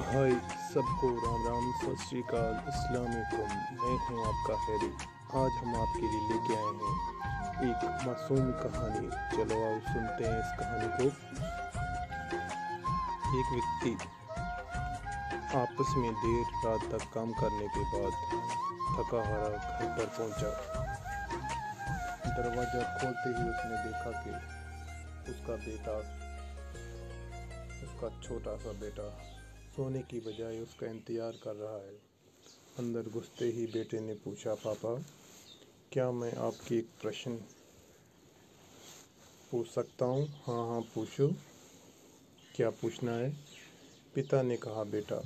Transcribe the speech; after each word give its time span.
हाय 0.00 0.30
सबको 0.72 1.08
राम 1.22 1.42
राम, 1.46 1.64
सत 1.78 2.02
श्रीकाल 2.02 2.54
अस्सलाम 2.70 3.08
मैं 3.08 3.96
हूँ 4.04 4.20
आपका 4.26 4.54
हैरी 4.60 4.86
आज 5.40 5.56
हम 5.56 5.74
आपके 5.80 6.06
लिए 6.12 6.20
लेके 6.28 6.54
आए 6.56 6.70
हैं 6.80 6.94
एक 7.66 7.82
मासूम 8.06 8.46
कहानी। 8.62 9.08
चलो 9.32 9.58
आओ 9.64 9.74
सुनते 9.88 10.24
हैं 10.24 10.38
इस 10.38 10.50
कहानी 10.60 10.88
को। 10.96 11.06
एक 13.40 13.50
व्यक्ति 13.52 13.92
आपस 15.58 15.90
में 15.96 16.12
देर 16.22 16.54
रात 16.64 16.86
तक 16.92 17.04
काम 17.14 17.32
करने 17.40 17.66
के 17.74 17.82
बाद 17.92 18.14
थका 18.94 19.20
हारा 19.26 19.50
घर 19.50 19.90
पर 19.98 20.08
पहुँचा। 20.18 20.50
दरवाज़ा 22.38 22.82
खोलते 22.96 23.28
ही 23.28 23.44
उसने 23.50 23.76
देखा 23.84 24.10
कि 24.22 24.32
उसका 25.32 25.54
बेटा, 25.66 25.98
उसका 27.84 28.08
छोटा 28.22 28.56
सा 28.64 28.72
बेटा 28.80 29.08
सोने 29.80 30.00
की 30.00 30.20
बजाय 30.20 30.58
उसका 30.60 30.86
इंतज़ार 30.86 31.32
कर 31.32 31.54
रहा 31.54 31.76
है। 31.76 31.94
अंदर 32.78 33.02
घुसते 33.02 33.44
ही 33.44 33.66
बेटे 33.66 34.00
ने 34.00 34.14
पूछा, 34.14 34.54
पापा, 34.54 35.04
क्या 35.92 36.10
मैं 36.10 36.32
आपकी 36.32 36.78
एक 36.78 36.88
प्रश्न 37.02 37.36
पूछ 39.50 39.68
सकता 39.68 40.04
हूँ? 40.04 40.26
हाँ 40.26 40.68
हाँ 40.68 40.80
पूछो। 40.80 41.28
क्या 42.54 42.70
पूछना 42.70 43.12
है? 43.12 43.30
पिता 44.14 44.42
ने 44.42 44.56
कहा, 44.56 44.84
बेटा, 44.84 45.16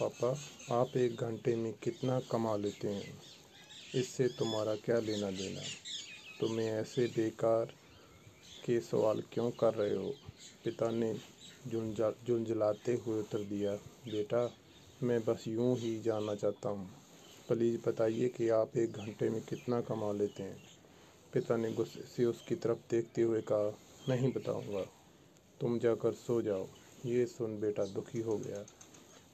पापा, 0.00 0.38
आप 0.80 0.96
एक 0.96 1.16
घंटे 1.16 1.56
में 1.56 1.72
कितना 1.72 2.20
कमा 2.20 2.56
लेते 2.56 2.88
हैं? 2.88 3.18
इससे 3.94 4.28
तुम्हारा 4.28 4.74
क्या 4.74 4.98
लेना 5.00 5.30
देना 5.30 5.60
तुम्हें 6.40 6.68
ऐसे 6.68 7.06
बेकार 7.06 7.64
के 8.66 8.80
सवाल 8.80 9.22
क्यों 9.32 9.50
कर 9.50 9.74
रहे 9.74 9.94
हो? 9.94 10.14
पिता 10.64 10.90
ने 10.90 11.35
झुंझलाते 11.66 12.94
हुए 12.94 13.20
उत्तर 13.20 13.38
दिया। 13.38 13.74
बेटा, 14.12 14.54
मैं 15.02 15.24
बस 15.24 15.44
यूँ 15.48 15.76
ही 15.76 16.00
जानना 16.00 16.34
चाहता 16.34 16.68
हूँ। 16.68 16.90
प्लीज़ 17.48 17.88
बताइए 17.88 18.28
कि 18.28 18.48
आप 18.48 18.76
एक 18.76 18.92
घंटे 18.92 19.30
में 19.30 19.42
कितना 19.42 19.80
कमा 19.80 20.12
लेते 20.12 20.42
हैं? 20.42 20.62
पिता 21.32 21.56
ने 21.56 21.72
गुस्से 21.72 22.00
से 22.00 22.24
उसकी 22.24 22.54
तरफ़ 22.54 22.78
देखते 22.90 23.22
हुए 23.22 23.40
कहा, 23.40 23.78
नहीं 24.08 24.32
बताऊँगा। 24.32 24.82
तुम 25.60 25.78
जाकर 25.78 26.12
सो 26.12 26.42
जाओ। 26.42 26.66
ये 27.06 27.26
सुन 27.26 27.60
बेटा 27.60 27.84
दुखी 27.84 28.20
हो 28.20 28.36
गया 28.36 28.66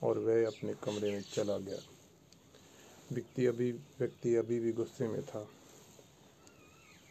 और 0.02 0.18
वह 0.18 0.46
अपने 0.46 0.74
कमरे 0.74 1.10
में 1.10 1.22
चला 1.22 1.58
गया। 1.58 1.78
व्यक्ति 3.12 3.46
अभी 3.46 3.72
व्यक्ति 3.72 4.34
अभी 4.34 4.60
भी 4.60 4.72
गुस्से 4.72 5.08
में 5.08 5.22
था। 5.22 5.48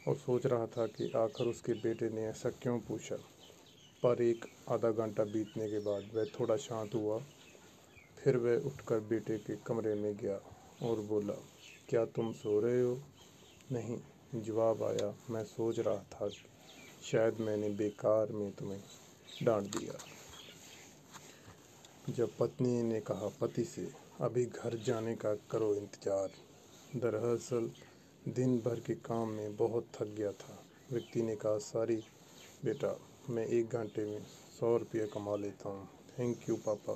और 0.08 0.16
सोच 0.16 0.46
रहा 0.46 0.68
था 0.68 0.88
कि 0.88 1.12
आखिर 1.16 1.48
उसके 1.48 1.74
बेटे 1.74 2.10
ने 2.10 2.22
ऐसा 2.22 2.50
क्यों 2.50 2.80
पूछा। 2.80 3.16
पर 4.04 4.22
एक 4.22 4.46
आधा 4.70 4.92
घंटा 4.92 5.24
बीतने 5.24 5.68
के 5.70 5.80
बाद 5.80 6.10
वह 6.14 6.26
थोड़ा 6.40 6.56
शांत 6.58 6.96
हुआ। 6.96 7.18
फिर 8.18 8.38
वह 8.38 8.66
उठकर 8.66 9.00
बेटे 9.00 9.38
के 9.38 9.56
कमरे 9.58 9.94
में 9.96 10.16
गया 10.18 10.40
और 10.84 11.02
बोला, 11.02 11.34
क्या 11.90 12.06
तुम 12.06 12.32
सो 12.34 12.60
रहे 12.60 12.82
हो? 12.82 12.98
नहीं, 13.72 13.98
जवाब 14.36 14.84
आया, 14.84 15.14
मैं 15.30 15.44
सोच 15.44 15.80
रहा 15.80 16.04
था 16.14 16.30
शायद 17.04 17.40
मैंने 17.40 17.70
बेकार 17.70 18.32
में 18.32 18.52
तुम्हें 18.52 18.82
डांट 19.44 19.68
दिया। 19.78 19.98
जब 22.10 22.38
पत्नी 22.38 22.82
ने 22.84 23.00
कहा, 23.02 23.28
पति 23.42 23.64
से, 23.64 23.88
अभी 24.22 24.46
घर 24.46 24.76
जाने 24.86 25.16
का 25.16 25.34
करो 25.52 25.74
इंतज़ार। 25.76 26.30
दरअसल 26.96 27.70
दिन 28.30 28.58
भर 28.60 28.80
के 28.80 28.94
काम 28.96 29.30
में 29.30 29.56
बहुत 29.56 29.88
थक 29.96 30.08
गया 30.08 30.32
था। 30.32 30.58
व्यक्ति 30.92 31.22
ने 31.22 31.36
कहा, 31.36 31.58
सारी 31.58 31.96
बेटा 32.66 32.98
मैं 33.32 33.46
एक 33.46 33.70
घंटे 33.70 34.06
में 34.06 34.24
सौ 34.60 34.78
रुपये 34.78 35.08
कमा 35.08 35.36
लेता 35.36 35.70
हूँ। 35.70 35.88
थैंक 36.20 36.50
यू 36.50 36.56
पापा। 36.56 36.94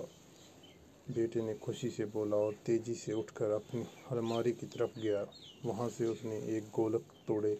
बेटे 1.11 1.41
ने 1.41 1.53
खुशी 1.53 1.89
से 1.89 2.05
बोला 2.05 2.37
और 2.37 2.53
तेज़ी 2.65 2.93
से 2.93 3.13
उठकर 3.13 3.51
अपनी 3.51 3.85
अलमारी 4.11 4.51
की 4.51 4.65
तरफ़ 4.65 4.99
गया। 4.99 5.25
वहाँ 5.65 5.89
से 5.89 6.05
उसने 6.05 6.37
एक 6.57 6.63
गोलक 6.63 7.05
तोड़े 7.27 7.57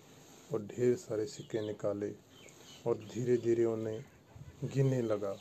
और 0.53 0.61
ढेर 0.61 0.95
सारे 0.95 1.25
सिक्के 1.25 1.61
निकाले 1.61 2.11
और 2.87 2.97
धीरे 2.97 3.37
धीरे 3.37 3.65
उन्हें 3.65 4.05
गिनने 4.63 5.01
लगा। 5.01 5.33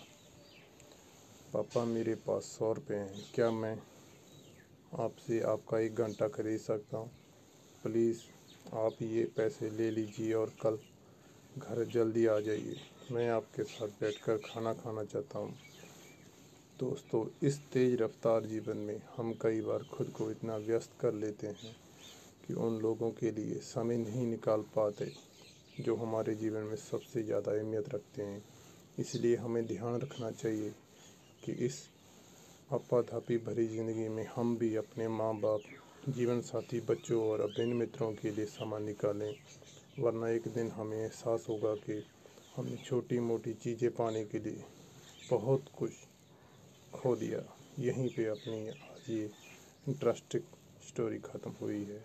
पापा, 1.52 1.84
मेरे 1.84 2.14
पास 2.14 2.42
सौ 2.42 2.72
रुपये 2.72 2.98
हैं। 2.98 3.24
क्या 3.34 3.50
मैं 3.50 3.78
आपसे 5.00 5.40
आपका 5.40 5.78
एक 5.78 5.94
घंटा 5.94 6.28
खरीद 6.28 6.60
सकता 6.60 6.96
हूँ? 6.96 7.10
प्लीज़ 7.82 8.18
आप 8.74 9.02
ये 9.02 9.24
पैसे 9.36 9.70
ले 9.70 9.90
लीजिए 9.90 10.32
और 10.32 10.52
कल 10.62 10.78
घर 11.58 11.84
जल्दी 11.84 12.26
आ 12.26 12.40
जाइए। 12.40 12.76
मैं 13.12 13.28
आपके 13.30 13.62
साथ 13.62 13.88
बैठकर 14.00 14.36
खाना 14.44 14.72
खाना 14.72 15.02
चाहता 15.04 15.38
हूँ। 15.38 15.54
दोस्तों, 16.80 17.24
इस 17.42 17.58
तेज़ 17.72 17.96
रफ्तार 18.02 18.44
जीवन 18.46 18.76
में 18.78 19.00
हम 19.16 19.32
कई 19.42 19.60
बार 19.60 19.82
खुद 19.90 20.08
को 20.08 20.30
इतना 20.30 20.56
व्यस्त 20.58 20.92
कर 21.00 21.12
लेते 21.14 21.46
हैं 21.46 21.74
कि 22.46 22.54
उन 22.56 22.78
लोगों 22.82 23.10
के 23.10 23.30
लिए 23.30 23.58
समय 23.64 23.96
नहीं 23.96 24.26
निकाल 24.26 24.62
पाते 24.76 25.10
जो 25.80 25.96
हमारे 25.96 26.34
जीवन 26.34 26.62
में 26.62 26.76
सबसे 26.76 27.22
ज़्यादा 27.22 27.52
अहमियत 27.52 27.94
रखते 27.94 28.22
हैं। 28.22 28.42
इसलिए 28.98 29.36
हमें 29.36 29.66
ध्यान 29.66 30.00
रखना 30.00 30.30
चाहिए 30.30 30.70
कि 31.44 31.52
इस 31.66 31.82
अपाधापी 32.72 33.38
भरी 33.46 33.66
ज़िंदगी 33.66 34.08
में 34.08 34.26
हम 34.36 34.56
भी 34.56 34.74
अपने 34.76 35.08
माँ 35.10 35.34
बाप 35.40 35.60
जीवन 36.08 36.40
साथी 36.40 36.80
बच्चों 36.80 37.22
और 37.22 37.40
अभिन्न 37.40 37.76
मित्रों 37.76 38.12
के 38.12 38.30
लिए 38.30 38.46
समय 38.46 38.80
निकालें, 38.80 39.32
वरना 39.98 40.28
एक 40.28 40.48
दिन 40.48 40.70
हमें 40.70 40.98
एहसास 40.98 41.46
होगा 41.48 41.74
कि 41.76 42.02
हमने 42.56 42.76
छोटी 42.76 43.18
मोटी 43.18 43.52
चीज़ें 43.52 43.90
पाने 43.90 44.24
के 44.24 44.38
लिए 44.38 44.64
बहुत 45.30 45.64
कुछ 45.78 45.92
खो 46.92 47.14
दिया। 47.16 47.38
यहीं 47.78 48.08
पे 48.08 48.24
अपनी 48.26 48.58
आज 48.68 49.10
ये 49.10 49.24
इंटरेस्टिंग 49.88 50.42
स्टोरी 50.88 51.18
ख़त्म 51.18 51.50
हुई 51.60 51.82
है। 51.84 51.98